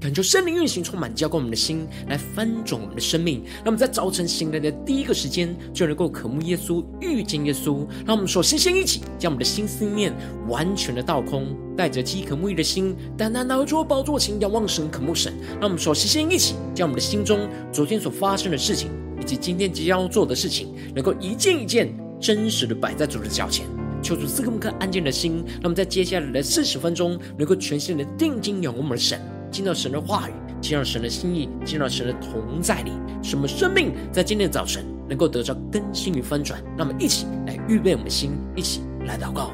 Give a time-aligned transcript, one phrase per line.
[0.00, 3.42] 恳求圣灵运行，充满浇灌我们的心，来翻转我们的生命。
[3.56, 7.84] 让我们在早晨醒来的第一个时间，就能够渴慕耶稣、遇见耶稣。
[8.06, 10.14] 让我们首先先一起将我们的心思念
[10.46, 15.34] 完全的倒空，带着饥渴慕义的心，单单拿出宝座前仰望神、渴慕神。
[15.54, 23.66] 让我们首先先一起将我们的心中昨天所发生的事情，以及今天即将要做的事情，能够一件一件真实的摆在主的脚前。
[24.00, 29.20] 求主赐给我们颗安静的心，让我们在接下来的四十分钟，能够全心的定睛仰望我们的神。
[29.50, 36.62] 进到神的话语，进到神的心意，进到神的同在里，什么生命在今天的早晨能够得到更新与翻转。
[36.76, 39.50] 那么一起来预备我们的心，一起来祷告。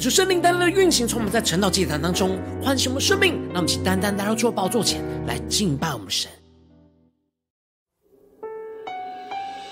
[0.00, 6.30] 主圣灵单单的运行，从我们在晨祷祭坛当中唤醒我们生命，让我们请单单来到主的宝座前来敬拜我们神。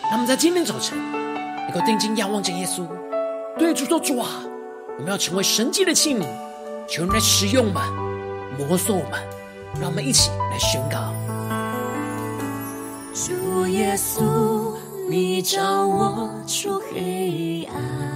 [0.03, 2.87] 让我们在今天早晨能够定睛仰望着耶稣，
[3.59, 4.43] 对主说：“主啊，
[4.99, 6.27] 我们要成为神迹的器皿，
[6.87, 7.83] 求你来使用我们，
[8.59, 9.19] 摩挲我们。”
[9.81, 11.15] 让我们一起来宣告：
[13.15, 14.75] 主耶稣，
[15.09, 18.08] 你照我出黑暗。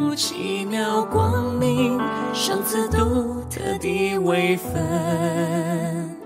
[0.00, 1.98] 如奇妙光明，
[2.32, 6.16] 上次独特的位分，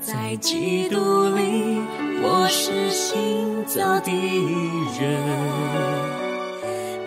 [0.00, 0.96] 在基督
[1.36, 1.80] 里，
[2.20, 4.10] 我是新造的
[4.98, 5.16] 人。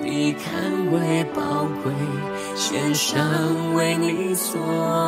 [0.02, 0.54] 你看
[0.94, 1.92] 为宝贵，
[2.56, 3.20] 献上
[3.76, 4.58] 为你所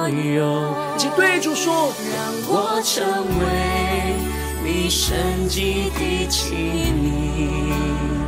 [0.10, 0.76] 有。
[0.98, 3.08] 请对主说，让我成
[3.40, 3.46] 为
[4.66, 8.19] 你神迹的器皿。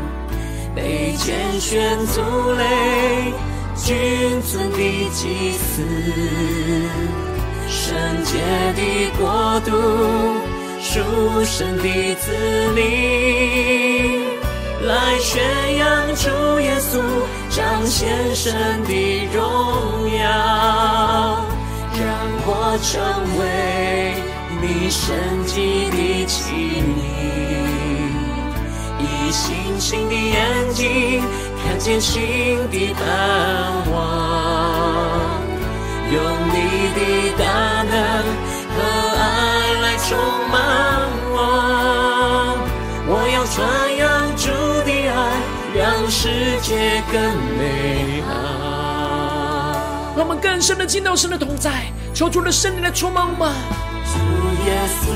[0.73, 2.21] 被拣选族
[2.53, 3.33] 类，
[3.75, 4.77] 君尊的
[5.11, 5.83] 祭司，
[7.67, 7.93] 圣
[8.23, 8.39] 洁
[8.75, 8.81] 的
[9.19, 9.71] 国度，
[10.79, 11.01] 属
[11.43, 12.31] 神的子
[12.73, 12.81] 民，
[14.87, 15.43] 来宣
[15.75, 16.29] 扬主
[16.61, 17.01] 耶稣，
[17.49, 18.53] 彰显神
[18.85, 19.41] 的荣
[20.17, 20.25] 耀，
[21.99, 22.01] 让
[22.45, 22.49] 我
[22.81, 22.89] 成
[23.39, 23.41] 为
[24.61, 26.89] 你神迹的器皿。
[29.31, 31.23] 以信心的眼睛
[31.63, 33.05] 看见新的盼
[33.89, 33.95] 望，
[36.11, 36.21] 用
[36.51, 36.55] 你
[36.97, 36.99] 的
[37.37, 37.45] 大
[37.83, 37.93] 能
[38.75, 38.77] 和
[39.15, 39.21] 爱
[39.81, 40.09] 来充
[40.51, 40.59] 满
[41.31, 41.37] 我。
[43.07, 43.55] 我要传
[43.95, 44.05] 扬
[44.35, 44.51] 主
[44.83, 45.15] 的爱，
[45.79, 46.27] 让世
[46.61, 47.17] 界更
[47.57, 48.29] 美好。
[50.17, 53.49] 让我们更深的进到神的同在，求主的圣灵来充满我们。
[54.11, 54.17] 主
[54.67, 55.07] 耶稣，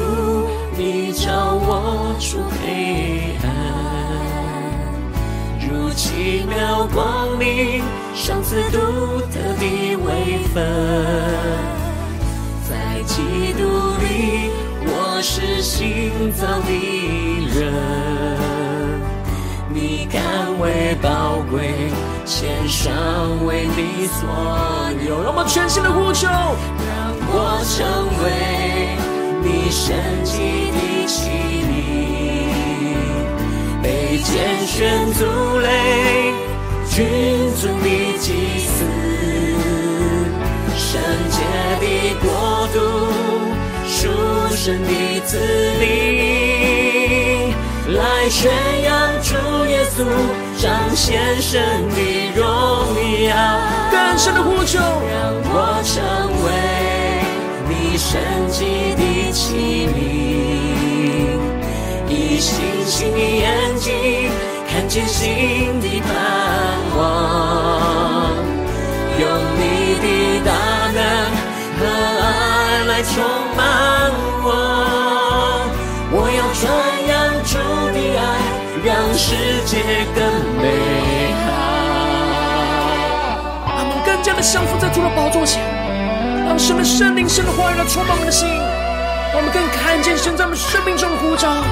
[0.77, 1.33] 你叫
[1.67, 2.39] 我出
[5.95, 7.81] 奇妙光明，
[8.13, 8.77] 上次独
[9.31, 10.61] 特的位分，
[12.69, 13.63] 在基督
[14.03, 14.51] 里，
[14.85, 16.69] 我是新造的
[17.47, 17.73] 人。
[19.69, 20.21] 你甘
[20.59, 21.91] 为宝贵，
[22.25, 22.93] 献上
[23.45, 24.27] 为你所
[25.07, 25.23] 有。
[25.23, 26.35] 让我们全新的呼求，让
[27.27, 27.87] 我成
[28.21, 28.25] 为
[29.41, 31.29] 你神迹的器
[31.63, 32.24] 皿。
[34.15, 35.25] 被拣选族
[35.59, 36.31] 类，
[36.89, 37.05] 君
[37.59, 38.85] 尊的祭司，
[40.77, 41.41] 圣洁
[41.81, 41.85] 的
[42.21, 42.79] 国度，
[43.85, 44.07] 属
[44.55, 45.37] 神的子
[45.81, 47.53] 民，
[47.93, 48.49] 来宣
[48.83, 48.89] 扬
[49.21, 49.35] 主
[49.65, 50.05] 耶稣，
[50.61, 51.99] 彰显神的
[52.37, 52.45] 荣
[53.27, 53.35] 耀。
[53.91, 55.13] 更深的呼求，让
[55.43, 55.53] 我
[55.83, 55.91] 成
[56.45, 56.47] 为
[57.67, 58.17] 你神
[58.49, 58.63] 迹
[58.95, 60.94] 的器皿。
[62.09, 62.53] 以星
[62.85, 64.29] 星的眼睛
[64.69, 66.07] 看见新的盼
[66.97, 66.99] 望，
[69.19, 69.23] 用
[69.57, 70.05] 你的
[70.45, 70.51] 大
[70.91, 70.99] 能
[71.79, 71.81] 和
[72.21, 72.23] 爱
[72.85, 73.13] 来充
[73.57, 73.59] 满
[74.43, 74.47] 我。
[76.11, 76.63] 我要传
[77.07, 77.13] 扬
[77.43, 77.53] 主
[77.91, 78.23] 的爱，
[78.83, 79.25] 让世
[79.65, 79.73] 界
[80.13, 80.17] 更
[80.61, 80.63] 美
[81.45, 81.47] 好。
[83.75, 85.61] 让我们更加的降服在主的宝座前，
[86.45, 91.63] 让神的圣灵、神的话语来充满我们的心，让我们更看见神在我们生命中的呼召。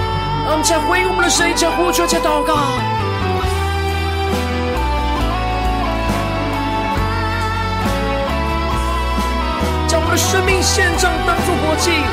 [0.46, 2.54] 让我们再回应我们的神，一起呼求，再祷告。
[9.88, 12.04] 将我们的生命献上，当作活祭；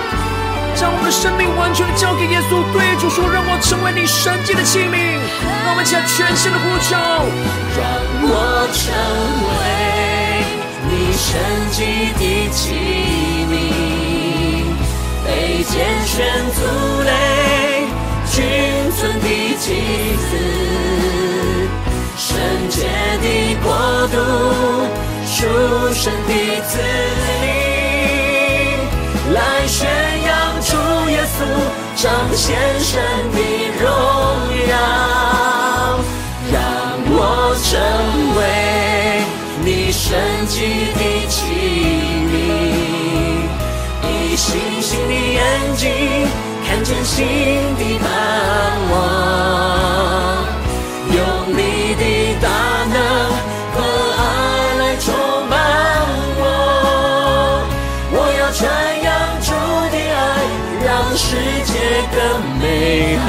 [0.78, 2.62] 将我们的生命完全的交给耶稣。
[2.72, 5.18] 对主说：“让我成为你神迹的器皿。”
[5.66, 7.82] 让我们起来全心的呼求，让
[8.30, 8.94] 我成
[9.50, 9.58] 为
[10.86, 11.26] 你神
[11.72, 12.78] 迹的器
[13.50, 13.58] 皿，
[15.26, 16.24] 被拣选
[16.54, 16.60] 族
[17.02, 17.59] 类。
[18.32, 18.44] 君
[18.92, 19.26] 尊的
[19.58, 19.74] 祭
[20.16, 20.28] 司，
[22.16, 22.28] 圣
[22.68, 22.86] 洁
[23.20, 23.26] 的
[23.60, 23.66] 国
[24.06, 24.14] 度，
[25.26, 25.36] 属
[25.92, 26.32] 神的
[26.62, 26.78] 子
[27.40, 27.44] 民，
[29.34, 29.36] 来
[29.66, 29.78] 宣
[30.22, 30.30] 扬
[30.62, 30.70] 主
[31.10, 31.38] 耶稣，
[31.96, 32.06] 彰
[32.36, 32.46] 显
[32.78, 33.36] 神的
[33.80, 33.84] 荣
[34.68, 34.72] 耀，
[36.52, 36.54] 让
[37.10, 37.12] 我
[37.64, 37.68] 成
[38.36, 38.38] 为
[39.64, 40.06] 你神
[40.46, 40.54] 迹
[40.94, 41.34] 的器
[42.30, 42.32] 皿，
[44.06, 44.46] 以星
[44.80, 45.38] 星的眼
[45.76, 45.84] 睛。
[46.70, 47.26] 看见新
[47.74, 48.06] 的盼
[48.92, 48.94] 望，
[51.08, 51.18] 用
[51.48, 51.60] 你
[51.96, 52.02] 的
[52.40, 52.46] 大
[52.86, 52.94] 能
[53.74, 53.76] 和
[54.16, 54.20] 爱
[54.78, 55.10] 来充
[55.48, 55.52] 满
[56.38, 56.42] 我。
[58.12, 58.62] 我要传
[59.02, 59.10] 扬
[59.42, 59.50] 主
[59.90, 60.22] 的爱，
[60.86, 61.26] 让世
[61.64, 61.74] 界
[62.14, 62.16] 更
[62.60, 63.26] 美好。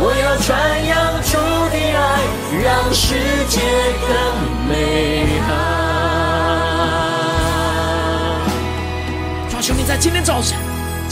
[0.00, 0.48] 我要传
[0.86, 1.36] 扬主
[1.68, 2.00] 的爱，
[2.64, 3.04] 让世
[3.50, 3.60] 界
[4.08, 4.10] 更
[4.66, 4.72] 美
[5.46, 5.52] 好。
[9.50, 10.63] 主啊，求你在今天早晨。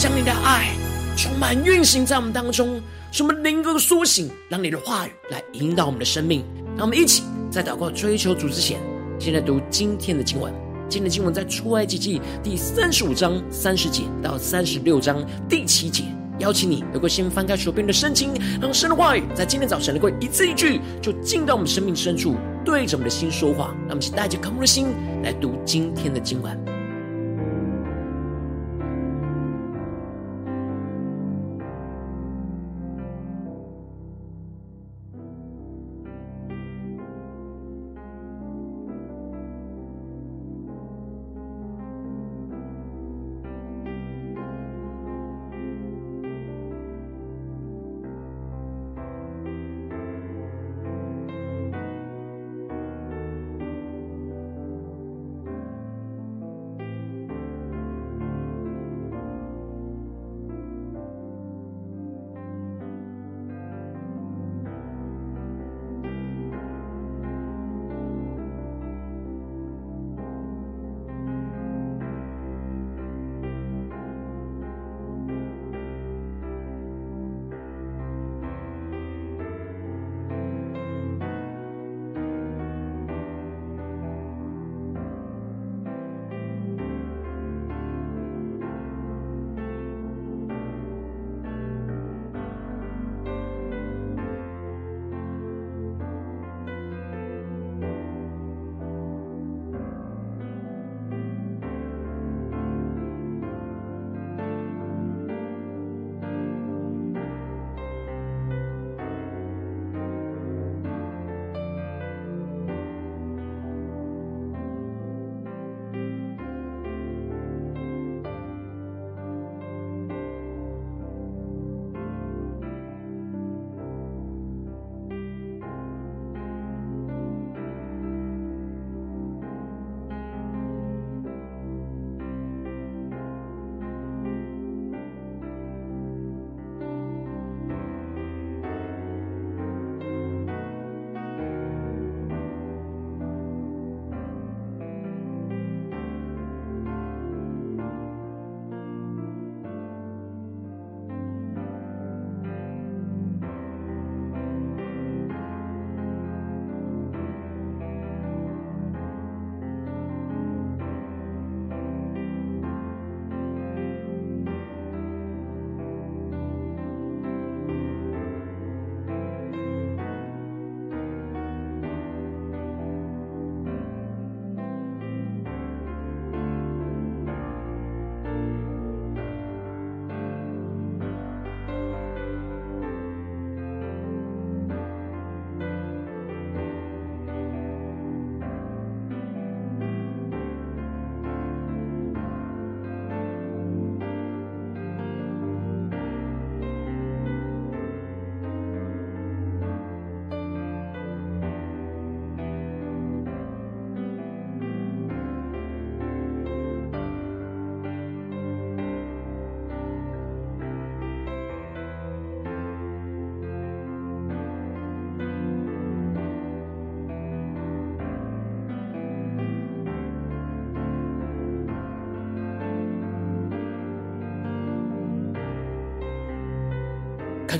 [0.03, 0.75] 将你的爱
[1.15, 6.43] 充满运行在我们当中，使我们灵格的苏醒，让你的话语来引导我们的生命。
[6.75, 8.81] 让我们一起在祷告追求主之前，
[9.17, 10.53] 现在读今天的经文。
[10.89, 16.03] 今天的经文在出埃及记第三十五章三十节到三十六章第七节。
[16.37, 22.35] 邀请你能够先翻开手边的圣经，让神的话语在今天早晨能够一字一句就进到我们生命深处，
[22.65, 23.73] 对着我们的心说话。
[23.87, 24.87] 让我们带着渴慕的心
[25.23, 26.72] 来读今天的经文。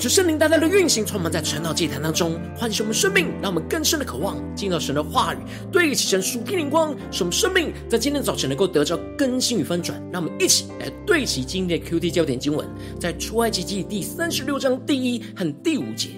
[0.04, 5.38] 感受圣灵大大的运行，充满在晨祷祭坛当中，唤醒我们生命，让我们更深的渴望进到神的话语，
[5.72, 9.98] 对齐神属天灵光，使我们生命在今天早晨能够得着更新与翻转。
[10.12, 12.68] 让我们一起来对齐今天的 QT 焦点经文，
[13.00, 16.10] 在出埃及记第三十六章第一和第五节：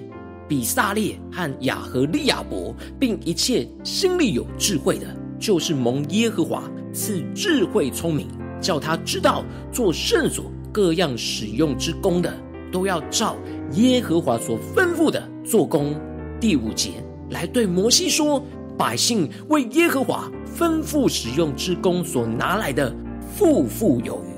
[0.50, 5.06] 比撒列和亚何利亚伯，并一切心里有智慧的，
[5.40, 8.28] 就是蒙耶和华赐智慧聪明，
[8.60, 12.34] 叫他知道做圣所各样使用之工的。
[12.72, 13.38] 都要照
[13.72, 15.96] 耶和华所吩咐的做工。
[16.40, 16.92] 第五节
[17.32, 18.44] 来对摩西说
[18.78, 22.94] ：“百姓为耶和华吩咐使用之工所拿来的，
[23.36, 24.36] 富富有余。”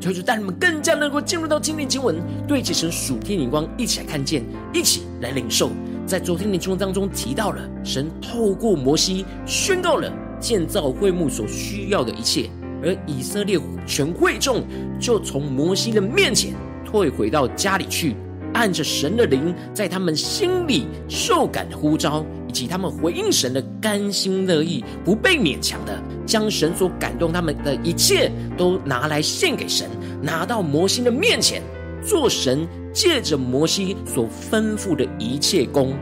[0.00, 2.16] 就是带你们更加能够进入到今天经文，
[2.48, 5.70] 对齐神属天眼光，一起来看见，一起来领受。
[6.06, 12.48] 在昨天的经文当中提到了，神透过摩西宣告了建造会幕所需要的一切，
[12.82, 14.64] 而以色列全会众
[14.98, 16.54] 就从摩西的面前。
[16.84, 18.16] 退回到家里去，
[18.52, 29.88] 按着神的灵在他们心里受感呼召，以及他们回应神的甘心乐意，不被勉强的，将神所感动他们的一切都拿来献给神，
[30.20, 31.62] 拿到摩西的面前，
[32.04, 35.94] 做神借着摩西所吩咐的一切工。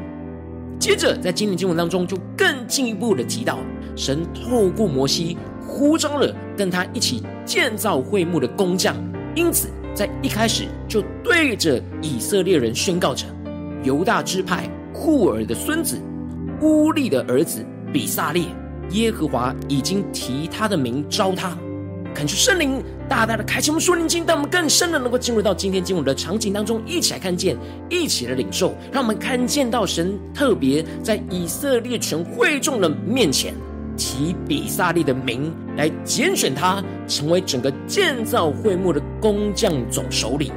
[0.78, 3.58] 接着，在今天经文当中，就更进一步的提到，
[3.94, 5.36] 神透过摩西
[5.66, 8.96] 呼召了跟他一起建造会幕的工匠，
[9.34, 9.68] 因此。
[9.98, 13.26] 在一开始就对着以色列人宣告着：
[13.82, 16.00] 犹大支派库尔的孙子
[16.60, 18.44] 乌利的儿子比撒列，
[18.90, 21.58] 耶和华已经提他的名召他。
[22.14, 27.56] 恳求圣灵大大的开启我们属灵经，让我们更深的能够进入到今天经文的场景当中，一起来看见，
[27.90, 33.52] 一起来领受，让我们看见到神特别在以色列全会众的面前。
[33.98, 40.52] 提比撒列的名来拣选他，成为整个建造会幕的工匠总首领。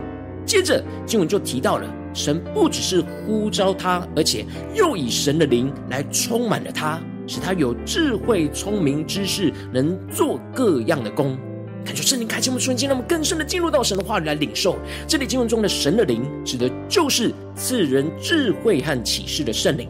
[0.45, 4.45] 接着经文就提到了，神不只是呼召他，而且
[4.75, 11.37] 又以神的灵来充满了他，使他有智慧、聪明、知识，能做各样的工。
[11.83, 14.77] 感觉圣灵开启我们瞬间，让我们更深的进入到神的话语来领受。
[15.07, 19.87] 这里经文中的神的灵，指的就是赐人智慧和启示的圣灵，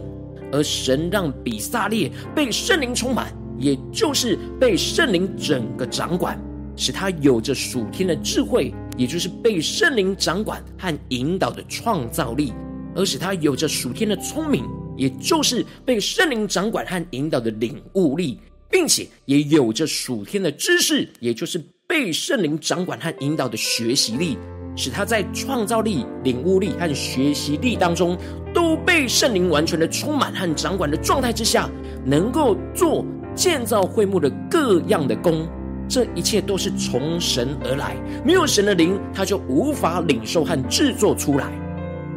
[0.52, 3.34] 而神让比撒列被圣灵充满。
[3.62, 6.38] 也就是被圣灵整个掌管，
[6.76, 12.52] 使他有着属天的智慧，也就是被圣灵掌管和引导的创造力；
[12.96, 14.66] 而使他有着属天的聪明，
[14.98, 18.40] 也就是被圣灵掌管和引导的领悟力，
[18.70, 24.38] 并且也有着属天的知识，也就是被圣灵掌管和引导的学习力，
[24.76, 28.18] 使他在创造力、领悟力和学习力当中
[28.54, 31.70] 都被圣灵完全的充满和掌管的状态之下，
[32.04, 33.06] 能够做。
[33.36, 35.48] 建造会幕的各样的工，
[35.88, 37.96] 这一切都是从神而来。
[38.26, 41.52] 没有神的灵，他就无法领受和制作出来。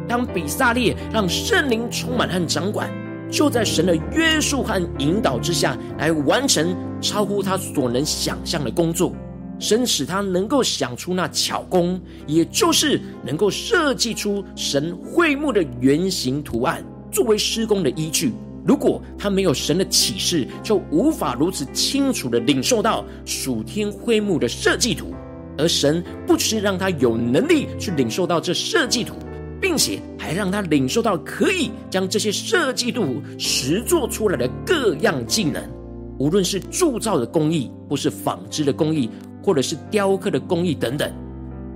[0.07, 2.89] 当比撒列让圣灵充满和掌管，
[3.31, 9.11] 就在神的约束和引导之下来完成超乎他所能想象的工作。
[9.57, 18.33] 神使他能够想出那巧工，也就是能够设计出神会幕的原型图案，作为施工的依据。
[18.65, 25.13] 如果他没有神的启示，就无法如此清楚地领受到属天会幕的设计图。
[25.57, 29.13] 而神不只是让他有能力去领受到这设计图，
[29.61, 35.63] 并且还让他领受到可以将这些设计图实作出来的各样技能，
[36.17, 39.09] 无论是铸造的工艺，或是纺织的工艺，
[39.41, 41.09] 或者是雕刻的工艺等等，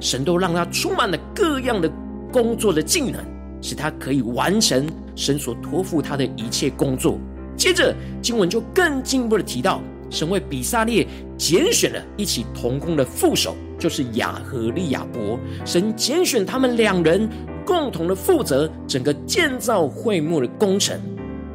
[0.01, 1.89] 神都让他充满了各样的
[2.33, 3.23] 工作的技能。
[3.61, 7.19] 使他可以完成神所托付他的一切工作。
[7.55, 11.05] 接着经文就更进一步的提到，神为比撒列
[11.37, 15.37] 拣选了一起同工的副手，就是雅和利亚伯。
[15.65, 17.27] 神拣选他们两人
[17.65, 20.97] 共同的负责整个建造会幕的工程，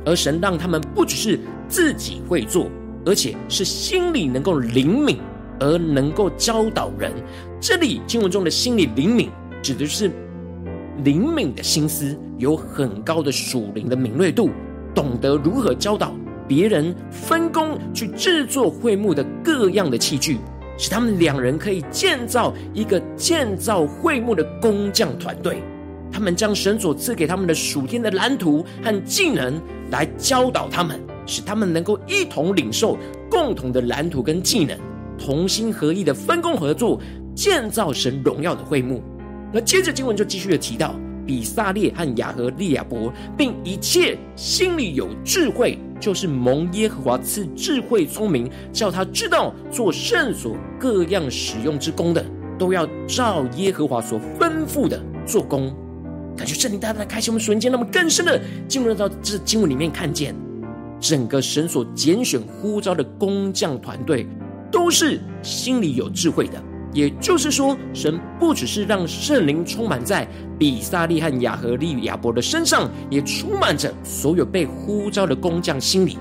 [0.04, 2.70] 而神让他们不只是自己会做，
[3.06, 5.18] 而且是心里能够灵敏，
[5.58, 7.10] 而能够教导人。
[7.62, 9.30] 这里经文中的心里灵敏，
[9.62, 10.10] 指的是。
[11.02, 14.50] 灵敏的心思，有很高的属灵的敏锐度，
[14.94, 16.14] 懂得如何教导
[16.46, 20.38] 别人分工去制作会幕的各样的器具，
[20.78, 25.62] 使他们两人可以建造一个建造会幕的工匠团队。
[26.12, 29.60] 他们将神所赐给他们的属天的蓝图和技能
[29.90, 32.96] 来教导他们，使他们能够一同领受
[33.28, 34.78] 共同的蓝图跟技能，
[35.18, 37.00] 同心合意的分工合作，
[37.34, 39.02] 建造神荣耀的会幕。
[39.54, 52.26] 那接着经文就继续的提到，比撒列和亚何利亚伯，并一切心里有智慧，就是蒙耶和华赐智慧聪明，叫他知道做圣所各样使用之工的，
[52.58, 55.72] 都要照耶和华所吩咐的做工。
[56.36, 60.34] 感觉圣灵大大的开启我们瞬间，让我们更深的进入到这经文里面，看见
[60.98, 64.26] 整个神所拣选呼召的工匠团队，
[64.68, 66.60] 都是心里有智慧的。
[66.94, 70.26] 也就是说，神不只是让圣灵充满在
[70.58, 76.16] 比撒利和亚和利亚伯的身上，也充满着所有被呼召的工匠心里。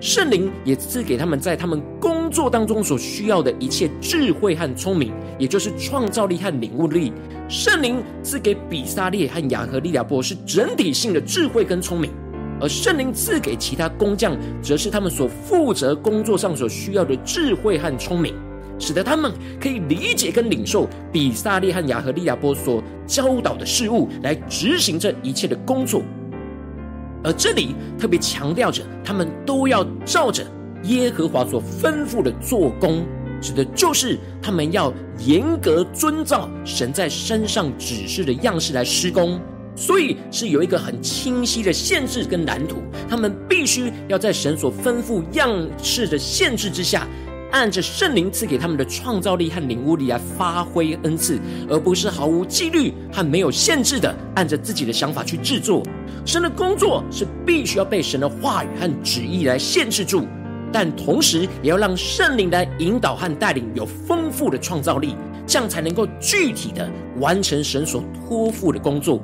[0.00, 7.12] 圣灵也赐给他们在他们工作当中所需要的一切智慧和聪明，也就是创造力和领悟力。
[7.48, 12.10] 圣灵赐给比撒利和亚和利亚伯是整体性的智慧跟聪明，
[12.60, 18.34] 而圣灵赐给其他工匠，则是他们所负责工作上所需要的智慧和聪明。
[18.80, 26.02] 使得他们可以理解跟领受比撒利和亚和利亚波所教导的事物，来执行这一切的工作。
[27.22, 30.42] 而这里特别强调着，他们都要照着
[30.84, 33.04] 耶和华所吩咐的做工，
[33.40, 39.38] 指的就是他们要严格遵照神在身上指示的样式来施工。
[39.76, 42.76] 所以是有一个很清晰的限制跟蓝图，
[43.08, 45.50] 他们必须要在神所吩咐样
[45.82, 47.06] 式的限制之下。
[47.52, 55.82] 按着圣灵赐给他们的创造力和领悟力来发挥恩赐，而不是毫无纪律和没有限制的按着自己的想法去制作。
[56.24, 60.26] 神的工作是必须要被神的话语和旨意来限制住，
[60.72, 69.20] 但同时也要让圣灵来引导和带领，有丰富的创造力，这样才能够具体的完成神所托付的工作。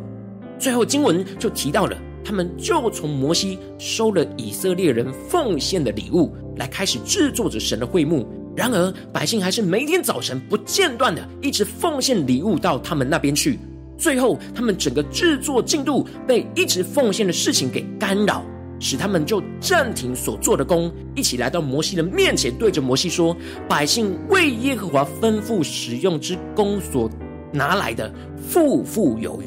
[0.58, 1.96] 最后经文就提到了。
[2.26, 8.26] 他们就从摩西收了以色列人奉献的礼物，来开始制作着神的会幕。
[8.56, 13.60] 然而，百姓还是每天早晨不间断的一直奉献礼物到他们那边去。
[13.96, 18.42] 最后，他们整个制作进度被一直奉献的事情给干扰，
[18.80, 23.36] 使他们就暂停所做的工，一起来到摩西的面前，对着摩西说
[23.68, 27.08] ：“百姓为耶和华吩咐使用之工所
[27.52, 29.46] 拿来的，富富有余。”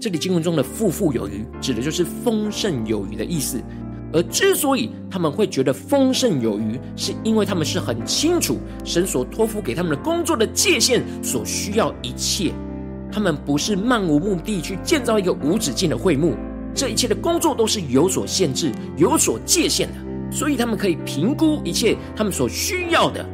[0.00, 3.62] 这里经文中的“富富有余”指的就是丰盛有余的意思。
[4.14, 12.50] 而之所以他们会觉得丰盛有余，是因为他们是很清楚神所托付给他们的工作的界限，所需要一切。
[13.12, 16.34] 他们不是漫无目的去建造一个无止境的会幕，
[16.74, 19.94] 这一切的工作都是有所限制、有所界限的。
[20.32, 23.24] 所以他们可以评估一切他们所需要的，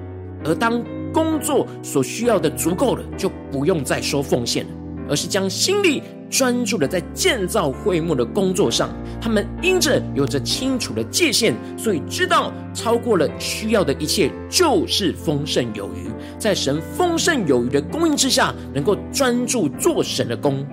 [0.44, 4.70] 而当工作所需要的足够了，就不用再收奉献了，
[5.10, 6.02] 而是将心力。
[6.28, 16.10] 专注的在建造会幕的工作上，他们因着有着清楚的界限，所以知道超过了需要的一切就是丰盛有余。
[16.38, 20.66] 在神丰盛有余的供应之下，能够专注做神的工。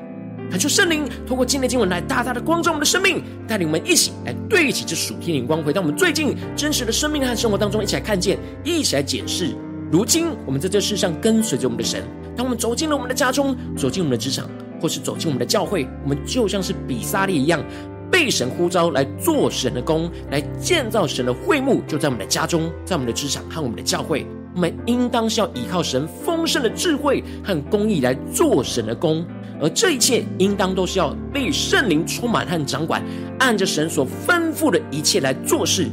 [0.50, 9.56] 恳求圣灵透过今天的经文来大大的光照我们的生命，带领我们一起来对齐这属天灵光，回到我们最近真实的生命和生活当中，一起来看见，一起来检视。
[9.94, 12.04] 如今我们在这世上跟随着我们的神，
[12.36, 14.50] 当我们走进了我们的家中，走进我们的职场。
[14.82, 17.64] 或是走进我们的教会，我们就像是比撒利一样，
[18.12, 24.26] 被神呼召来做神的工，来建造神的会幕，就在我们的家中，在我们的职场和我们的教会。
[24.56, 29.24] 我们应当是要依靠神丰盛的智慧和公义来做神的工，
[29.62, 33.02] 而这一切应当都是要被圣灵充满和掌管，
[33.38, 35.88] 按着神所吩咐的一切来做事。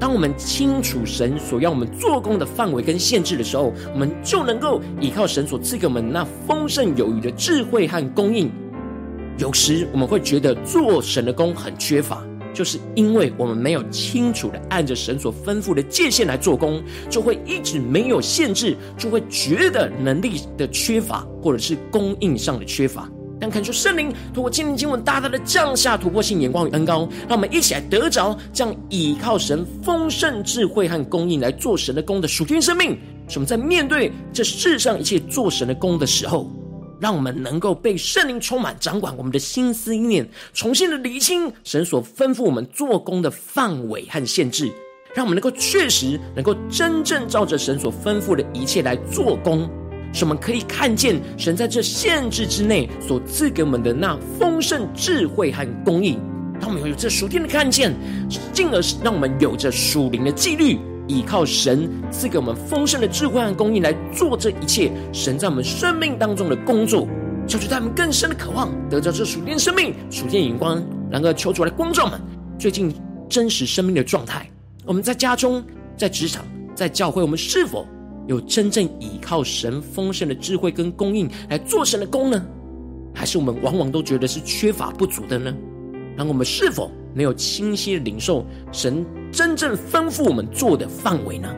[0.00, 8.50] 当我们清楚神所要我们做工的范围跟限制的时候，我们就能够依靠神所赐给我们那丰盛有余的智慧和供应。
[9.38, 23.10] 有时我们会觉得做神的工很缺乏，就是因为我们没有清楚的按着神所吩咐的界限来做工，就会一直没有限制，就会觉得能力的缺乏，或者是供应上的缺乏。
[23.40, 32.98] 但恳求圣灵透过今天经文大大的降下突破性眼光与恩膏，让我们一起来得着这样倚靠神丰盛智慧和供应来做神的工的属天生命。
[33.28, 36.50] 使我们在面对这世上一切做神的工的时候，
[36.98, 44.72] 让我们能够被圣灵充满，掌管我们的心思意念，重新的理清神所吩咐我们做工的范围和限制，
[45.14, 49.68] 让我们能够确实能够真正照着神所吩咐的一切来做工。
[50.12, 56.18] 使我们可以看见神在这限制之内所赐给我们的那丰盛智慧和供应，
[56.60, 57.94] 当我们有这属天的看见，
[58.52, 67.06] 进而让我们有着属灵的纪律，依靠神赐给我们丰盛的智慧和供应来做这一切神在我们生命当中的工作，
[67.46, 70.82] 求主带我们更深的渴望得着这属天生命、属天眼光。
[71.10, 72.20] 然后，求主来光照们
[72.58, 72.94] 最近
[73.28, 74.46] 真实生命的状态。
[74.84, 75.64] 我们在家中、
[75.96, 76.44] 在职场、
[76.74, 77.86] 在教会，我们是否
[78.28, 82.40] 有真正依靠神丰盛的智慧跟供应来做神的工呢？
[83.14, 85.52] 还是我们往往都觉得是缺乏不足的呢？
[86.14, 91.48] 那我们是否没有清晰的领受神真正吩咐我们做的范围呢？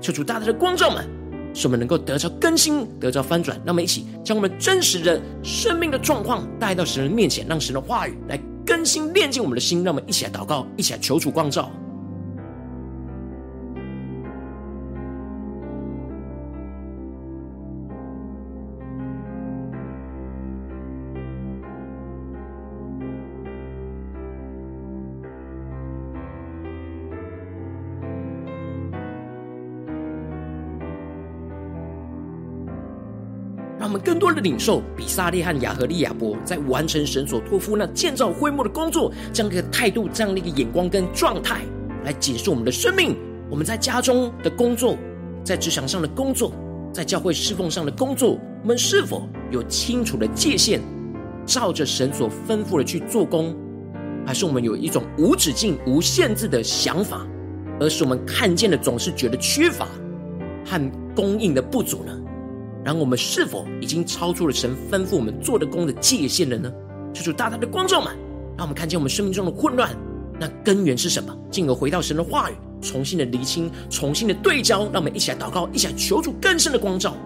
[0.00, 1.04] 求主大大的光照们，
[1.52, 3.58] 使我们能够得着更新，得着翻转。
[3.66, 9.82] 让我们一起将我们真实的生命的状况带到神的面前，让神的话语来更新、炼净我们的心。
[9.82, 11.70] 让我们一起来祷告，一起来求主光照。
[34.10, 41.60] 更多的领受比撒利和亚和利亚伯在完成神所托付那建造会幕的工作，这样一个态度，这样的一个眼光跟状态，
[42.04, 43.16] 来解释我们的生命。
[43.48, 44.96] 我们在家中的工作，
[45.44, 46.50] 在职场上的工作，
[46.92, 50.80] 在教会侍奉上的工作，我们是否有清楚的界限，
[51.46, 53.54] 照着神所吩咐的去做工，
[54.26, 57.24] 还是我们有一种无止境、无限制的想法，
[57.78, 59.86] 而是我们看见的总是觉得缺乏
[60.66, 62.12] 和供应的不足呢？
[62.84, 66.72] 然后我们是否已经超出了神吩咐我们做的工的界限了呢？
[67.12, 68.16] 求主大大的光照们，
[68.56, 69.94] 让我们看见我们生命中的混乱，
[70.38, 71.36] 那根源是什么？
[71.50, 74.84] 进而回到神的话语，重新的厘清，重新的对焦。
[74.92, 77.16] 让我们一起来祷告，一起来求主更深的光照。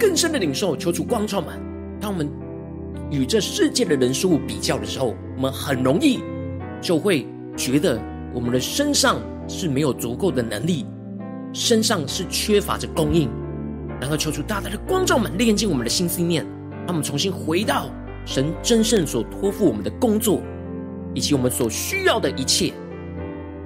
[0.00, 1.60] 更深的领受，求主光照们。
[2.00, 2.26] 当我们
[3.10, 6.20] 与这世界的人事物比较的时候，我们很容易
[6.80, 8.00] 就会觉得
[8.32, 10.86] 我们的身上是没有足够的能力，
[11.52, 13.28] 身上是缺乏着供应。
[14.00, 16.42] 然后求主大大的光照们，炼净我们的心思念，
[16.86, 17.90] 让我们重新回到
[18.24, 20.40] 神真正所托付我们的工作，
[21.12, 22.72] 以及我们所需要的一切，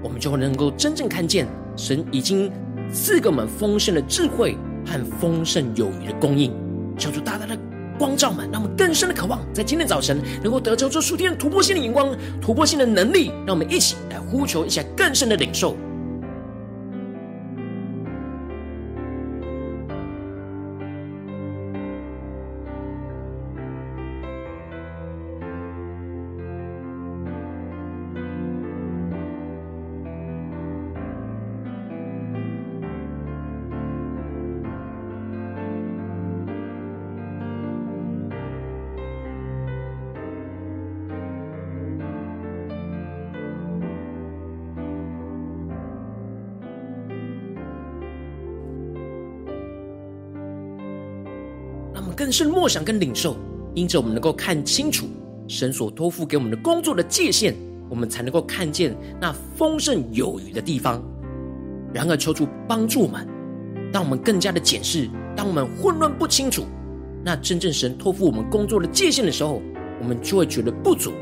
[0.02, 2.50] 我们就会能够真正看见神已经
[2.90, 4.56] 赐给我们丰盛的智慧。
[4.86, 6.52] 和丰盛有余的供应，
[6.98, 7.56] 求主大大的
[7.98, 15.76] 光照们，让我们更深的渴望，在今天早晨能够得着这数天突破性的眼光、突破性的能力，让我们一起来呼求一下更深的领受。
[52.14, 53.36] 更深默想跟领受，
[53.74, 55.06] 因着我们能够看清楚
[55.48, 57.54] 神所托付给我们的工作的界限，
[57.90, 61.02] 我们才能够看见那丰盛有余的地方。
[61.92, 63.26] 然而，求主帮助我们，
[63.92, 66.64] 当我们更加的检视，当我们混乱不清楚
[67.24, 69.60] 那真正神托付我们工作的界限的时候，
[70.00, 71.12] 我们就会觉得不足，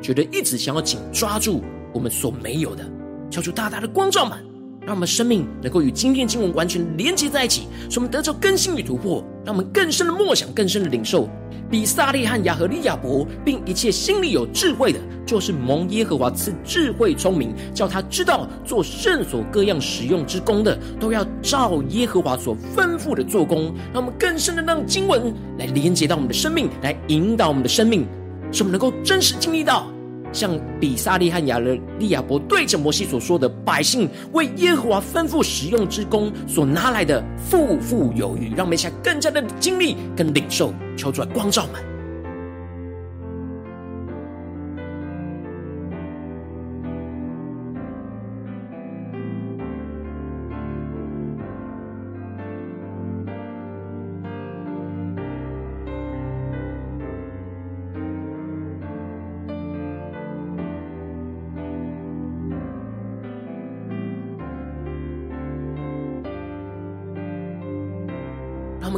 [0.00, 2.84] 觉得一直想要紧抓住我们所没有的。
[3.30, 4.38] 求主大大的光照们。
[4.86, 9.20] 让我们生命能够与今天经文完全连接在一起，使我们得着更新与突破。
[9.46, 11.28] 让我们更深的默想，更深的领受。
[11.70, 23.72] 比撒利和亚和利亚伯，并一切心里有智慧的，就是蒙耶和华赐智慧聪明，叫他知道做圣所各样使用之工的，都要照耶和华所吩咐的做工。
[23.92, 28.06] 让我们更深的让经文来连接到我们的生命，来引导我们的生命，
[28.52, 29.95] 使我们能够真实经历到。
[30.32, 41.95] 像比萨利和亚勒利亚伯对着摩西所说的，百姓为耶和华吩咐使用之功所拿来的，富富有余，让我们一起更加的精力跟领受，求主来光照门。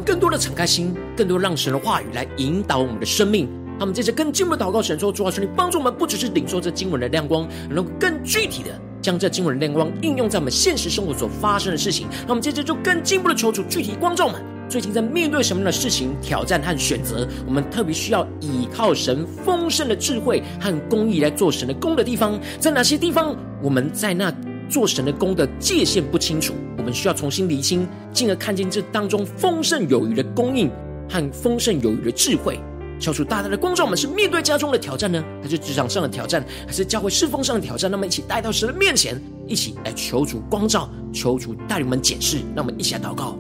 [0.01, 3.49] 更多的敞开心，更多让神的话语来引导我们的生命。
[3.79, 14.43] 他们接着更进一步祷告，神说：“主啊，求你帮助我们，不只是领受这经文的亮光，能够更具体的将这经文的亮光应用在我们现实生活所发生的事情。”那我们接着就更进一步的求主具体光照我们。
[14.69, 24.31] 最近在面对什么样的事情、挑战和选择，我们特别需要依靠神丰盛的智慧和公义来做神的工的地方，在哪些地方，我们在那
[24.69, 30.71] 做神的功的界限不清楚，我们需要重新厘清，进而看见这当中丰盛有余的供应
[31.09, 32.61] 和丰盛有余的智慧。
[33.01, 37.89] 敲出大大的光照，我们是面对家中的挑战呢，还是职场上的挑战，还是教会侍奉上的挑战？
[37.89, 42.39] 那么一起带到神的面前，一起来求主光照，求主带领我们检视。
[42.57, 43.39] 让我们一起来祷告。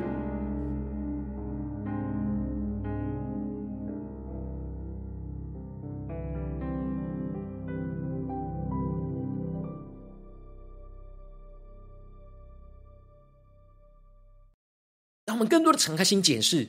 [15.38, 16.66] 我们更多的敞开心检视，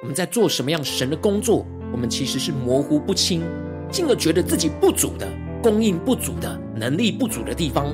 [0.00, 1.66] 我们在做什么样神的工作？
[1.92, 3.42] 我们其实是模糊不清，
[3.90, 5.28] 进而觉得自己不足的、
[5.60, 7.86] 供应不足的、能力不足的地方。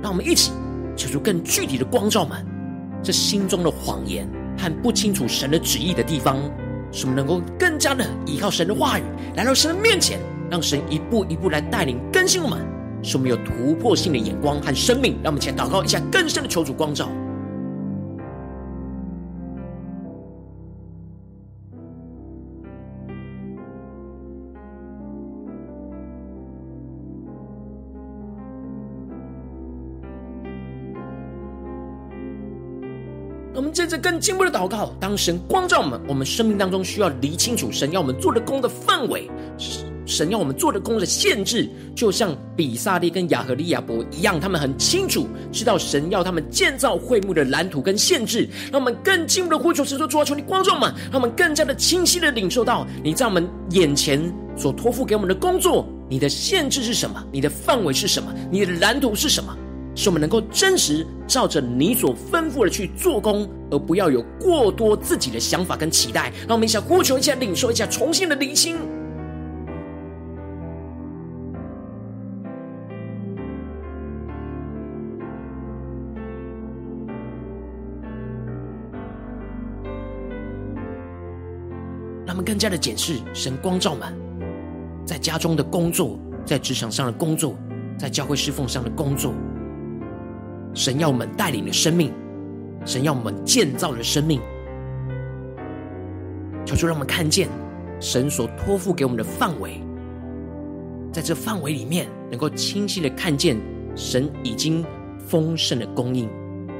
[0.00, 0.52] 让我们一起
[0.96, 2.46] 求出更具体的光照们，
[3.02, 4.24] 这心中的谎言
[4.56, 6.40] 和不清楚神的旨意的地方，
[6.92, 9.02] 使我们能够更加的依靠神的话语，
[9.34, 12.64] 来到神的面前，让神一步一步来带领更新我们，
[13.02, 15.14] 使我们有突破性的眼光和生命。
[15.24, 17.10] 让我们前祷告一下，更深的求主光照。
[33.90, 39.28] 着更进一步的祷告，当神光照我们，我们生命当中需要理清楚神要我们做的工的范围，
[40.06, 48.48] 神要我们做的工的限制，就像比撒利跟亚何利亚伯一样，他们很清楚知道神要他们建造会幕的蓝图跟限制。
[48.70, 57.22] 让我们更进一步的呼求神说：主啊，求你光照我们，让我们更加的清晰的领受到你在我们眼前所托付给我们的工作，你的限制是什么？
[57.32, 58.32] 你的范围是什么？
[58.50, 59.56] 你的蓝图是什么？
[59.94, 66.32] 使我们能够真实照着你所吩咐的去做工，而不要有过多自己的想法跟期待。
[66.46, 68.76] 让我们一起呼求一下，领受一下，重新的厘清。
[82.26, 84.14] 让我们更加的检视神光照们，
[85.04, 87.56] 在家中的工作，在职场上的工作，
[87.98, 89.34] 在教会侍奉上的工作。
[90.72, 92.12] 神要我们带领的生命，
[92.84, 94.40] 神要我们建造的生命，
[96.64, 97.48] 求主让我们看见
[98.00, 99.82] 神所托付给我们的范围，
[101.12, 103.56] 在这范围里面，能够清晰的看见
[103.96, 104.84] 神已经
[105.18, 106.30] 丰盛的供应。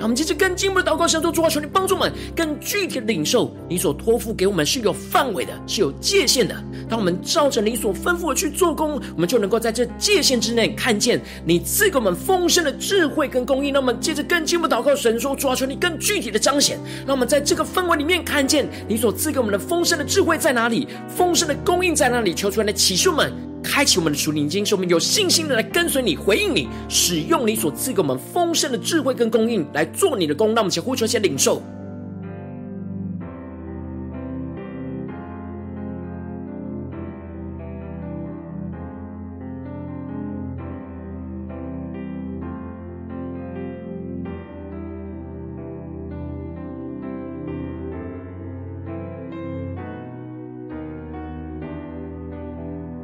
[0.01, 6.55] 让我们接着更进一步的祷告，向主主啊，求你帮助我们更具体的领受你所托付给我们是有范围的，是有界限的。
[6.89, 13.75] 当我们照着你所吩咐的去做工，我们就能够在这界限之内看见你赐给我们丰盛的智慧跟供应。
[13.75, 22.33] 那么，接着更进一步祷告，神说主啊，求你更具体的彰显，让我们在这个范围里面看见你所赐给我们的丰盛的智慧在哪里，丰盛的供应在哪里。
[22.33, 23.50] 求出来的启示们。
[23.63, 30.49] 开启我们的属灵经，使我们有信心的来跟随你，回应你，使用你所赐给我们丰盛的智慧跟供应来做你的工。
[30.49, 31.63] 让我们先呼求，先领受。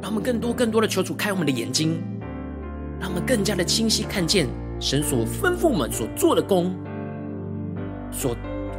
[0.01, 2.01] 让我们更多更多的求主开我们的眼睛，
[2.99, 4.47] 让我们更加的清晰看见
[4.79, 6.73] 神所吩咐我们所做的工，
[8.11, 8.35] 所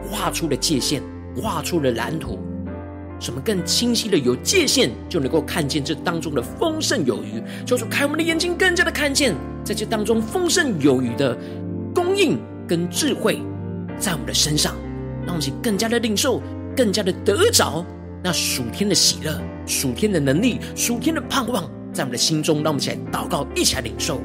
[0.09, 1.02] 画出的界限，
[1.37, 2.38] 画出的蓝图，
[3.18, 7.42] 使我们更清晰的有界限，就能够看见这当中的丰盛有余。
[7.66, 11.37] 求主开我们的眼睛，更加的看见在这当中丰盛有余的
[11.94, 13.42] 供应跟智慧
[13.98, 14.76] 在我们的身上，
[15.26, 16.40] 让我们更加的领受，
[16.76, 17.85] 更加的得着
[18.29, 19.41] 那属天的喜乐。
[19.64, 21.64] 属天的能力，属天的盼望，
[21.95, 24.21] 在我们的心中，让我们一起来祷告，一起来领受。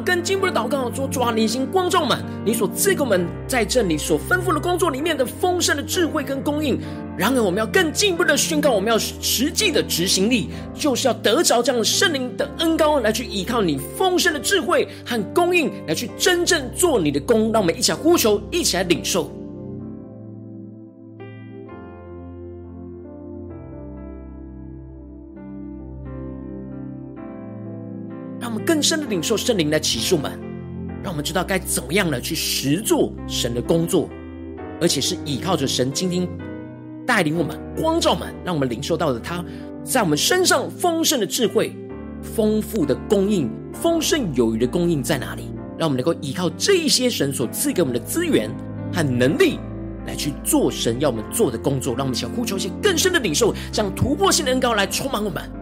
[0.00, 6.80] 们更进一步的祷告，说：主啊，你心光照们，你所赐给我们在这里所吩咐的工作里面的丰盛的智慧跟供应。
[7.18, 17.52] 然而，我们要更进一步的宣告，我们要实际的执行力，就是要得着这样圣灵的恩高，来去依靠你丰盛的智慧和供应，来去真正做你的工。
[17.52, 19.30] 让我们一起来呼求，一起来领受。
[28.80, 30.32] 更深的领受圣灵的启示们，
[31.02, 34.08] 让我们知道该怎么样的去实做神的工作，
[34.80, 36.26] 而且是依靠着神今天
[37.06, 39.44] 带领我们、光照们，让我们领受到的他
[39.84, 41.76] 在我们身上丰盛的智慧、
[42.22, 45.50] 丰富的供应、丰盛有余的供应在哪里？
[45.76, 48.50] 让我们能够依靠这一些神所赐给我们的资源
[48.94, 49.58] 和能力，
[50.06, 51.94] 来去做神要我们做的工作。
[51.94, 55.59] 让我们想呼求一些更深的领受，这样突破性的恩膏来充满我们。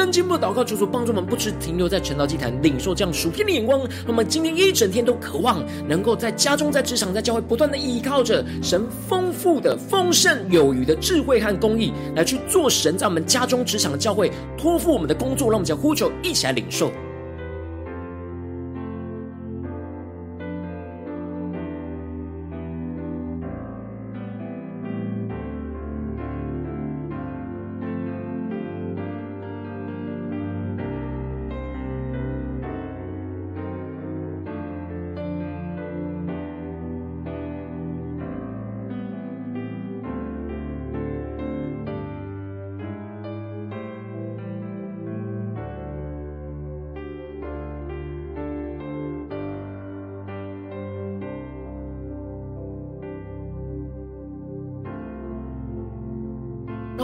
[0.00, 3.86] 更进一步的祷告，求主帮助我们，不只停留在晨祷祭坛，领受这样属天的眼光。
[4.06, 15.50] 那么今天一整天都渴望能够在家中、在职场、在教会，不断的依靠着神丰富的、丰盛有余的智慧和公义，来去做神在我们家中、职场的教会托付我们的工作。
[15.50, 16.90] 让我们将呼求一起来领受。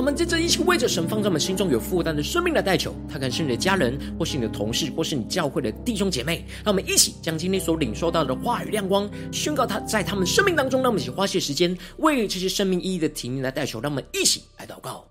[0.07, 6.47] 我们在这一起为着神放在我们心中有负担的生命来代求，他可能是你的家人，或是你的同事，或是你教会的弟兄姐妹。
[6.65, 10.81] 让我们一起将今天所领受到的话语亮光宣告他在他们生命当中。
[10.81, 13.81] 让我们一起花些时间为这些生命意义的提名来代求。
[13.81, 15.05] 让我们一起来祷告。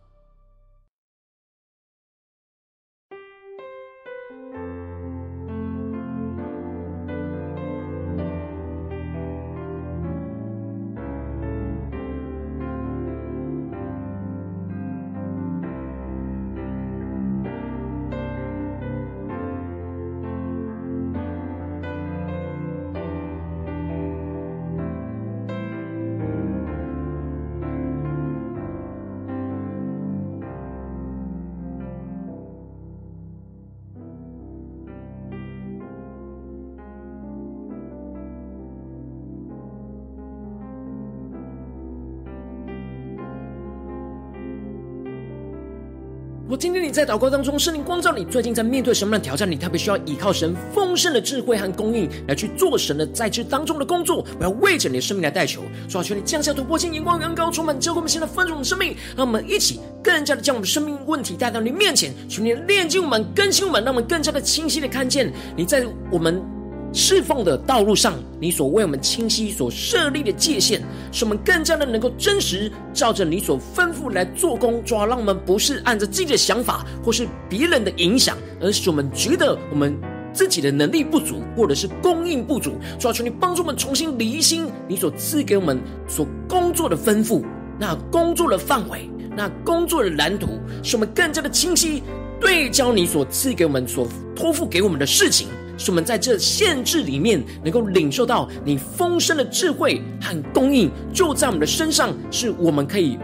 [46.48, 49.50] 我今天你在祷告当中，圣灵光照你，最近在面对什么样的挑战？
[49.50, 54.24] 你特别需要依靠神丰盛的智慧和供应来去做神的在这当中的工作。
[54.40, 66.55] 我要为着你的生命来代求，说求你降下突破性眼光，远高充满，教会我们现在丰盛的生命，让我们一起更加的将我们生命问题带到你面前，求你炼净我们，更新我们，让我们更加的清晰的看见你在我们。
[66.98, 70.82] 侍奉的道路上，你所为我们清晰所设立的界限，
[71.12, 79.94] 使我们更加的能够真实照着你所吩咐来做工，主要让我们不是按着自己的想法或是别人的影响，而是我们觉得我们
[80.32, 87.44] 自己的能力不足，或者是供应不足，主要求你帮助我们重新厘清你所赐给我们所工作的吩咐，
[87.78, 90.48] 那工作的范围，那工作的蓝图，
[90.82, 92.02] 使我们更加的清晰
[92.40, 95.50] 对焦你所赐给我们所托付给我们的事情。
[95.78, 103.18] 使我们在这限制里面，能够领受到你丰盛的智慧和供应，就在我们的身上，是我们可以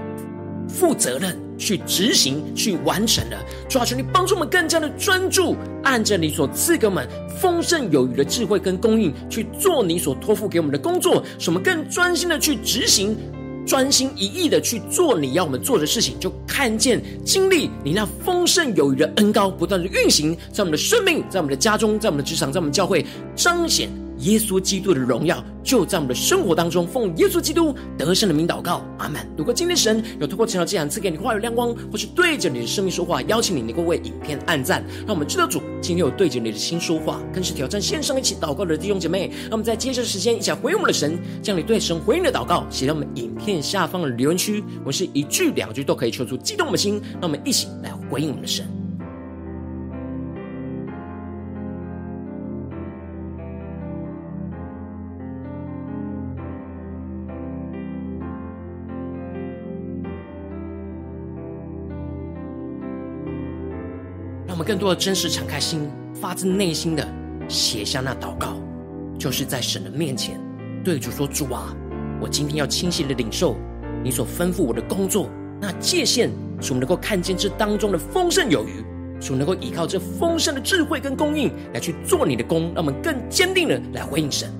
[0.67, 3.37] 负责任去执行、去完成的。
[3.69, 7.07] 主啊，求你帮助我们更加的专注，按着你所赐给我们
[7.39, 13.15] 丰盛有余的智慧跟供应，去做你所托付给我们的工作，使我们更专心的去执行。
[13.71, 23.89] 专心一意的去做你要我们做的事情，就看见经历你那丰盛有余的恩高，不断的运行在我们的生命，在我们的家中，在我们的职场，在我们教会彰显。
[24.21, 29.21] 耶稣基督的荣耀就在我们的生活当中，奉耶稣基督得胜的名祷告，阿门。
[29.37, 39.31] 如果今天神有透过晨祷祭坛赐给你话语亮光，或是对着你的生命说话，邀请你能够为影片按赞，让我们知道主今天有对着你的心说话，更是挑战线上一起祷告的弟兄姐妹。
[39.43, 48.80] 让我们在接着时间一起来回应我们的神，将你对神回应的祷告写在我们影片下方的留言区，我们是一句两句都可以求出激动我们的心，让我们一起来回应我们的神。
[64.63, 67.07] 更多的真实敞开心，发自内心的
[67.47, 68.55] 写下那祷告，
[69.17, 70.39] 就是在神的面前
[70.83, 71.75] 对主说：“主啊，
[72.19, 73.55] 我今天要清晰的领受
[74.03, 78.83] 你所吩咐我的工作，那界限，使我们能够看见这当中的丰盛有余，
[79.19, 84.51] 主能够依靠这丰盛的智慧跟供应来去做你的工，让我们更坚定的来回应神。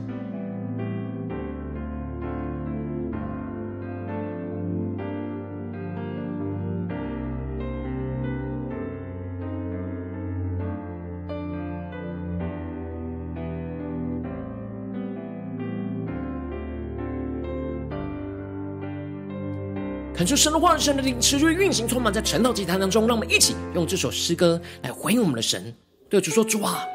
[20.22, 23.08] 恳求神的话语、神的灵持续运行，充满在晨祷祭坛当中。
[23.08, 25.74] 让我们一起用这首诗歌来回应我们的神，
[26.12, 26.86] 对主说：“主啊，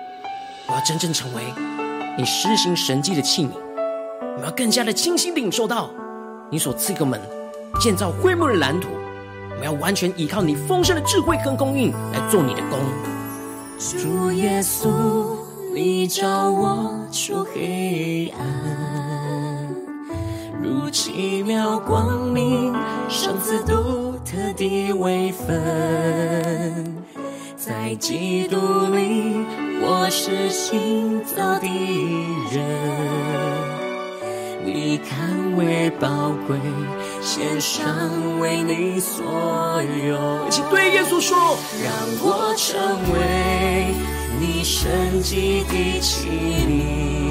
[0.68, 1.42] 我要真正成为
[2.16, 3.48] 你施行神迹的器皿。
[4.38, 5.90] 我要更加的清晰领受到
[6.52, 7.20] 你所赐给我们
[7.80, 8.90] 建造会幕的蓝图。
[9.50, 12.78] 我们要完全依靠你丰盛的智慧跟供应来做你的工。”
[13.76, 14.88] 主耶稣，
[15.74, 18.95] 你照我出黑暗，
[20.66, 22.74] 如奇妙光明。
[23.08, 26.92] 赏赐独特的位分，
[27.56, 28.56] 在基督
[28.92, 29.46] 里，
[29.80, 31.68] 我是新造的
[32.50, 32.64] 人。
[34.64, 36.56] 你看为宝贵，
[37.22, 37.86] 献上
[38.40, 39.24] 为你所
[40.04, 40.48] 有。
[40.48, 42.76] 一起对耶稣说：让我成
[43.12, 43.94] 为
[44.40, 46.26] 你神迹的器
[46.66, 47.25] 皿，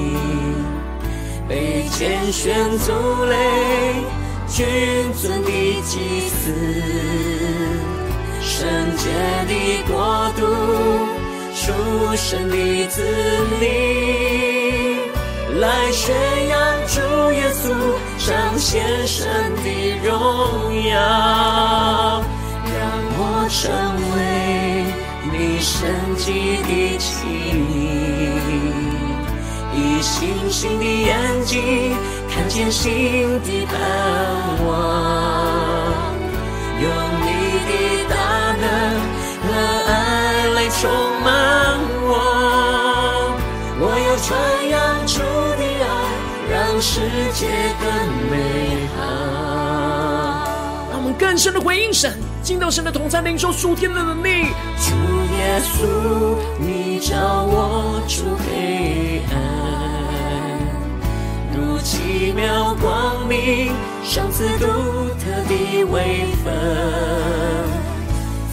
[1.48, 2.92] 被拣选族
[3.24, 3.36] 类。
[4.48, 4.64] 君
[5.20, 5.50] 尊的
[5.82, 6.54] 祭司，
[8.40, 8.66] 圣
[8.96, 9.10] 洁
[9.48, 9.52] 的
[9.88, 10.46] 国度，
[11.52, 11.72] 属
[12.14, 13.02] 神的子
[13.60, 13.66] 民，
[15.60, 16.14] 来宣
[16.48, 17.00] 扬主
[17.32, 17.64] 耶稣，
[18.24, 19.26] 彰显神
[19.56, 19.66] 的
[20.04, 20.14] 荣
[20.88, 20.94] 耀，
[22.64, 22.72] 让
[23.18, 23.20] 我
[23.50, 23.58] 成
[24.14, 24.16] 为
[25.32, 25.74] 你神
[26.16, 26.24] 迹
[26.62, 27.04] 的器
[27.52, 28.85] 皿，
[29.76, 31.94] 以星星的眼睛。
[32.28, 33.74] 看见新的盼
[34.66, 34.68] 望，
[36.82, 36.84] 用
[37.22, 37.26] 你
[37.66, 37.70] 的
[38.10, 38.14] 大
[38.60, 38.64] 能
[39.42, 39.46] 和
[39.86, 39.92] 爱
[40.54, 40.80] 来充
[41.24, 41.26] 满
[42.02, 42.10] 我。
[43.78, 44.28] 我要传
[44.68, 44.74] 扬
[45.06, 45.14] 主
[45.56, 45.86] 的爱，
[46.52, 47.00] 让世
[47.32, 47.40] 界
[47.80, 47.84] 更
[48.30, 48.34] 美
[48.96, 48.98] 好。
[50.90, 54.52] 让我们更深的回应神，进到神的同在，领受属天的能力。
[54.78, 54.94] 主
[55.38, 57.16] 耶稣，你照
[57.48, 59.65] 我出黑暗。
[61.86, 63.72] 奇妙光明，
[64.02, 66.52] 上赐独特的微分，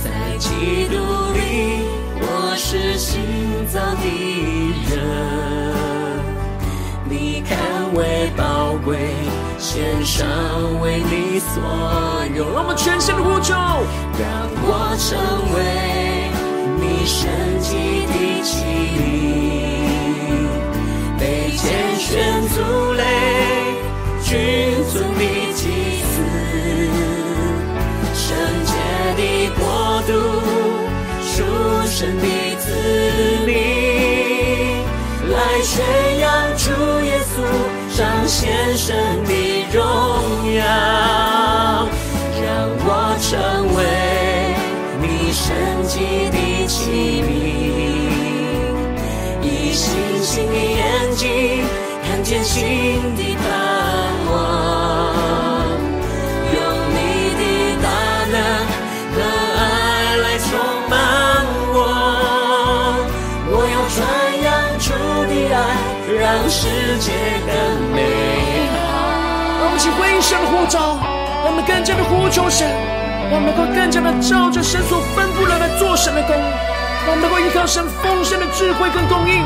[0.04, 0.94] 在基督
[1.34, 1.82] 里，
[2.22, 4.06] 我是新造的
[4.88, 5.02] 人。
[7.10, 7.58] 你看
[7.96, 9.00] 为宝贵，
[9.58, 10.28] 献上
[10.80, 11.60] 为你所
[12.38, 12.54] 有。
[12.54, 14.30] 让我们全心的呼求，让
[14.62, 15.18] 我成
[15.56, 15.58] 为
[16.80, 17.28] 你神
[17.60, 18.14] 迹的
[18.44, 18.54] 器
[20.30, 22.08] 皿，被拣选
[22.50, 22.93] 族。
[24.34, 24.40] 君
[24.92, 25.22] 尊的
[25.54, 25.62] 祭
[26.02, 26.12] 司，
[28.16, 28.26] 圣
[28.66, 28.74] 洁
[29.16, 29.22] 的
[29.60, 29.62] 国
[30.08, 30.12] 度，
[31.22, 31.46] 属
[31.86, 32.26] 神的
[32.58, 32.66] 子
[33.46, 33.54] 民，
[35.30, 35.72] 来宣
[36.18, 36.26] 扬
[36.58, 36.66] 主
[37.06, 37.34] 耶稣，
[37.96, 39.32] 彰显神的
[39.72, 39.80] 荣
[40.56, 40.62] 耀，
[42.42, 42.44] 让
[42.86, 42.90] 我
[43.22, 43.30] 成
[43.76, 43.80] 为
[45.00, 45.46] 你神
[45.86, 45.94] 迹
[46.32, 46.74] 的器
[47.22, 47.32] 皿，
[49.44, 49.86] 以星
[50.24, 50.82] 星的眼
[51.16, 51.22] 睛
[52.08, 52.60] 看见新
[53.16, 53.22] 的
[66.98, 67.12] 界
[67.46, 67.54] 更
[67.94, 68.02] 美
[68.74, 68.78] 好。
[69.60, 71.00] 让我们一起回应神的呼召，
[71.44, 72.68] 让我们更加的呼求神，
[73.32, 76.36] 我们能够更加的照着神所吩咐的来做神的工，
[77.06, 79.44] 让我们能够依靠神丰盛的智慧跟供应。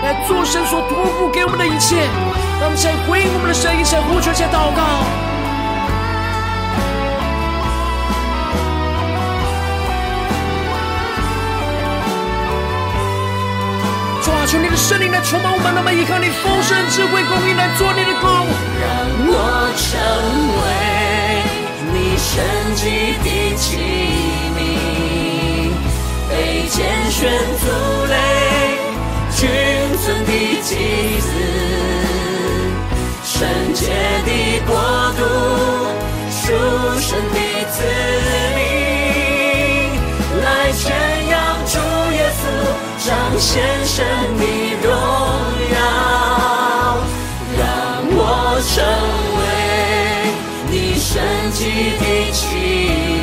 [0.00, 1.96] 来做神所托付给我们的一切，
[2.60, 5.27] 让我们先回应我们的神，一起呼求，一起祷告。
[14.50, 18.48] 求你的圣灵来充满我们，那么依靠你丰盛智慧供应来做你的工，
[18.80, 18.88] 让
[19.28, 19.36] 我
[19.76, 19.84] 成
[20.56, 20.64] 为
[21.92, 22.40] 你神
[22.74, 23.76] 迹的器
[24.56, 24.58] 皿，
[26.30, 26.32] 被
[26.66, 26.80] 拣
[27.10, 27.28] 选
[27.60, 27.68] 族
[28.08, 28.16] 类。
[29.36, 29.46] 君
[30.02, 30.32] 尊的
[30.62, 31.28] 祭司，
[33.22, 33.36] 圣
[33.74, 33.92] 洁
[34.24, 34.30] 的
[34.66, 34.72] 国
[35.18, 35.20] 度，
[36.30, 36.40] 属
[36.98, 37.38] 神的
[37.70, 37.76] 子
[38.56, 38.58] 民，
[40.42, 40.88] 来宣
[41.28, 41.38] 扬
[42.30, 42.40] 稣，
[43.06, 43.08] 彰
[43.38, 43.48] 显
[43.84, 43.96] 神
[44.38, 44.42] 的
[44.82, 44.86] 荣
[45.74, 45.76] 耀，
[47.56, 47.60] 让
[48.10, 48.20] 我
[48.68, 48.72] 成
[49.38, 49.40] 为
[50.70, 51.08] 你神
[51.52, 51.58] 迹
[51.98, 52.02] 的
[52.32, 52.38] 器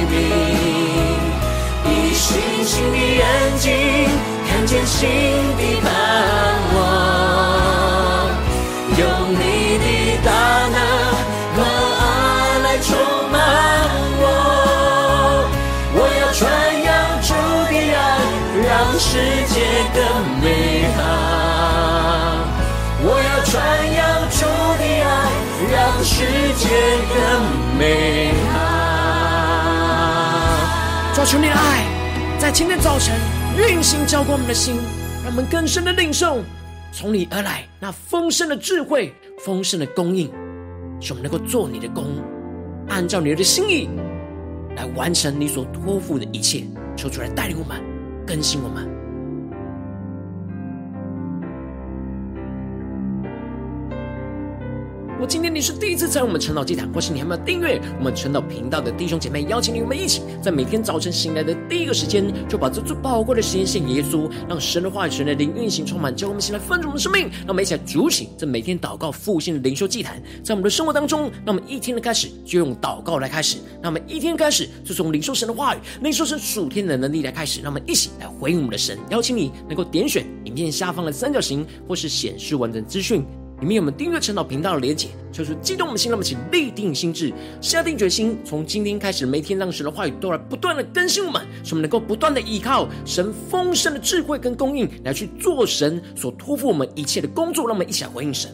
[0.09, 0.13] 皿，
[1.89, 2.25] 以星
[2.63, 3.21] 星的眼
[3.59, 3.65] 睛。
[4.47, 4.99] 看见新
[5.57, 5.61] 的
[27.09, 28.59] 更美好。
[31.13, 31.85] 抓住你的爱，
[32.37, 33.15] 在今天早晨
[33.57, 34.75] 运行浇灌我们的心，
[35.23, 36.43] 让我们更深的领受
[36.91, 39.13] 从你而来那丰盛的智慧、
[39.43, 40.31] 丰盛的供应，
[40.99, 42.05] 使我们能够做你的工，
[42.89, 43.89] 按照你的心意
[44.75, 46.63] 来完成你所托付的一切。
[46.95, 47.81] 求主来带领我们，
[48.25, 48.94] 更新我们。
[55.27, 67.23] 今天你是第一次在我们晨祷祭坛，或是你还没有订阅我们晨祷频道的弟兄姐妹，邀请你们一起在每天早晨醒来的第一个时间，就把这最宝贵的时间献给耶稣，让神的话语、神的灵运行充满，叫我们醒来丰盛的生命。
[67.39, 78.99] 让我们一起来主起这每天祷告复兴的灵修祭坛，在我们的生活当中，那么一天的开始就用祷告来开始，那么一天开始就从灵修神的话语、灵修神属天的能力来开始，让我们一起来回应我们的神。
[79.09, 83.25] 邀请你能够点选影片下方的三角形，或是显示完整资讯。
[83.61, 97.65] 你们有我们订阅陈祷频道的连结，就是激动我们心，那么请立定心智，下定决心，从今天开始，每天让神的话语都来不断的更新我们，使我们能够不断的依靠神丰盛的智慧跟供应，来去做神所托付我们一切的工作。
[97.65, 98.51] 让我们一起来回应神。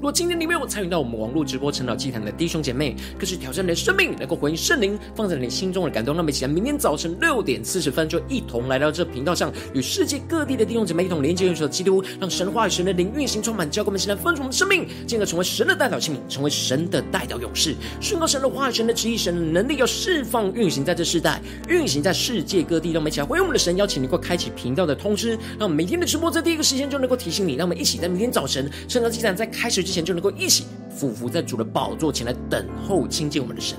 [0.00, 5.70] 如果今天你没有参与到我们网络直播晨祷祭坛的弟兄姐妹，更是挑战你的生命，能够回应圣灵放在你心。
[5.70, 6.16] 中的感动。
[6.16, 22.92] 那么起来，明天早晨六点四十分，就一同来到这频道上，与世界各地的弟兄姐妹一同连接、用手基督，让神话语、神的灵运行充满，教灌我们，现在丰盛我们的生命，进而成为神的代祷器皿，成为神的代祷勇士，宣告神的话语、神的旨意、神的能力，要释放运行在这世代，运行在世界各地。
[22.92, 27.54] 让我们一起来回应我们的神，邀请你能够开启频道的通知，让每天的直播在第一个时间就能够提醒你。
[27.54, 30.66] 让我们一起在明天早晨晨祷祭坛在开始之前，就能够一起。
[30.88, 33.76] 俯伏在主的宝座前来等候亲近我们的神。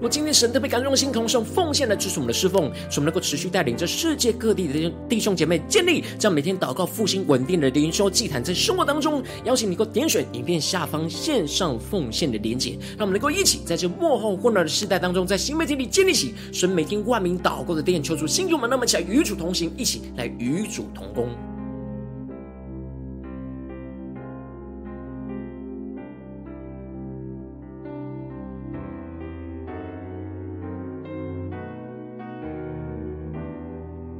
[0.00, 21.28] 若今天神特别感动的心，同时奉献来支持我们的侍奉，使我们能够持续带领着世界各地的弟兄姐妹建立这样每天祷告复兴稳定的灵修祭坛，在生活当中，邀请你能够点选影片下方线上奉献的连结，让我们能够一起在这幕后混乱的时代当中，在新媒体里建立起神每天万名祷告的殿，求主心中们，那么起来与主同行，一起来与主同工。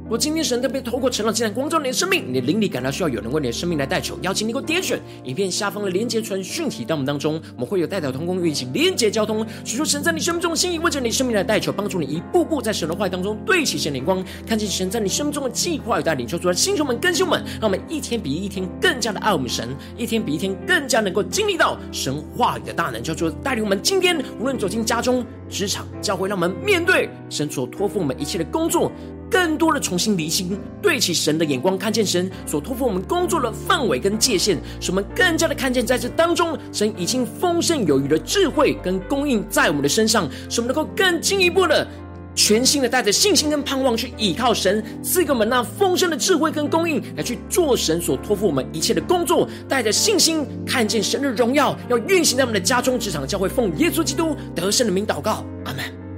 [0.09, 28.91] 如果今天神特别透过晨祷祭坛光照你的生命，你的灵里感到需要有人为你的生命来代求，邀请你给我点选影片下方的连结传讯息到我们当中，我们会有代祷同工运行连结交通，许说神在你生命中的心意，为着你生命来代求，帮助你一步步在神的话语当中对齐神的眼光，看见神在你生命中的计划与带领，求主来星球们更新们，让我们一天比一天更加的爱我们神，一天比一天更加能够经历到神话语的大能，求主带领我们今天无论走进家中、职场、教会，让我们面对神所托付我们一切的工作。
[29.29, 41.87] 更多的重新厘清，对齐神的眼光，看见神所托付我们工作的范围跟界限，使我们更加的看见在这当中，神已经丰盛有余的智慧跟供应在我们的身上，使我们能够更进一步的
[42.35, 56.08] 全新的带着信心跟盼望去倚靠神赐给我们那丰盛的智慧跟供应，来去做神所托付我们一切的工作，带着信心看见神的荣耀要运行在我们的家中、职场、教会，奉耶稣基督得胜的名祷告，阿门。